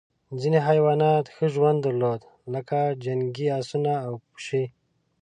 [0.41, 2.21] ځینې حیوانات ښه ژوند درلود
[2.53, 4.65] لکه جنګي اسونه او پشۍ.